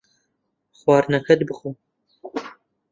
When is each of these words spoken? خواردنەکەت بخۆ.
خواردنەکەت 0.79 1.39
بخۆ. 1.47 1.69